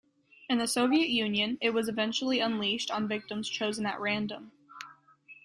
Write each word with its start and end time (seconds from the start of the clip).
In 0.49 0.57
the 0.57 0.65
Soviet 0.65 1.09
Union, 1.09 1.59
it 1.61 1.75
was 1.75 1.87
eventually 1.87 2.39
unleashed 2.39 2.89
on 2.89 3.07
victims 3.07 3.47
chosen 3.47 3.85
at 3.85 3.99
random. 3.99 4.51